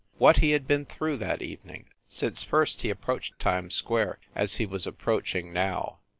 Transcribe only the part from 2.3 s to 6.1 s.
first he approached Times Square, as he was approaching now